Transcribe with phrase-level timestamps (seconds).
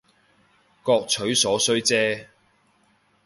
[0.81, 2.27] 各取所需姐